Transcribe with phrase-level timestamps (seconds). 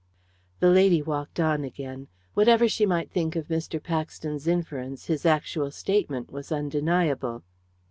[0.61, 3.77] The lady walked on again; whatever she might think of Mr.
[3.79, 7.43] Paxton's inference, his actual statement was undeniable.